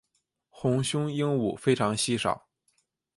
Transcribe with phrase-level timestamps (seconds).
[0.49, 2.47] 红胸鹦鹉非常稀少。